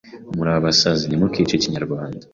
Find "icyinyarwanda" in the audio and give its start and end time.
1.55-2.23